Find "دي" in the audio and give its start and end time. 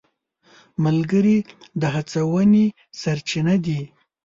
3.65-3.81